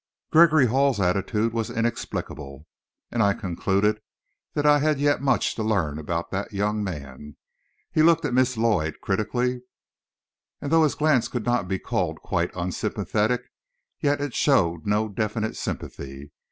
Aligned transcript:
Gregory 0.31 0.65
Hall's 0.65 0.99
attitude 0.99 1.53
was 1.53 1.69
inexplicable, 1.69 2.65
and 3.11 3.21
I 3.21 3.35
concluded 3.35 4.01
I 4.55 4.79
had 4.79 4.97
yet 4.99 5.21
much 5.21 5.53
to 5.53 5.61
learn 5.63 5.99
about 5.99 6.31
that 6.31 6.51
young 6.51 6.83
man. 6.83 7.37
He 7.91 8.01
looked 8.01 8.25
at 8.25 8.33
Miss 8.33 8.57
Lloyd 8.57 8.95
critically, 8.99 9.61
and 10.59 10.71
though 10.71 10.81
his 10.81 10.95
glance 10.95 11.27
could 11.27 11.45
not 11.45 11.67
be 11.67 11.77
called 11.77 12.19
quite 12.23 12.49
unsympathetic, 12.55 13.41
yet 13.99 14.19
it 14.19 14.33
showed 14.33 14.87
no 14.87 15.07
definite 15.07 15.55
sympathy. 15.55 16.31